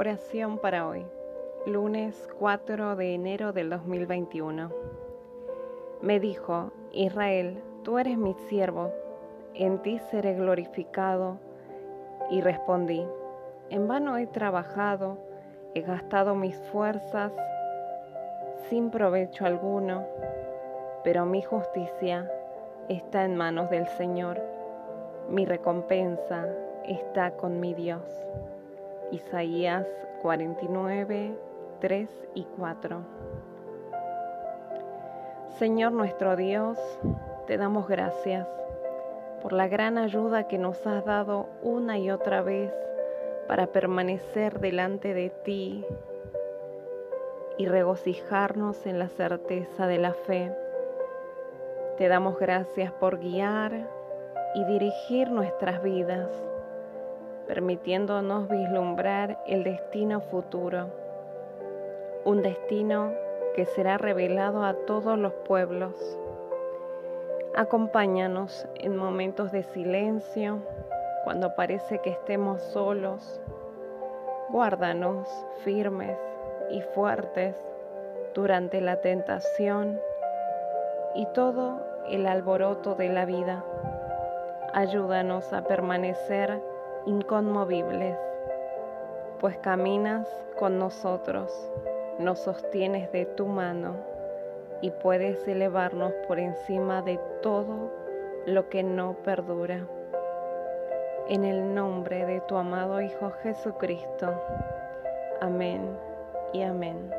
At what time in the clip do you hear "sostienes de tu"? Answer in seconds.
92.38-93.46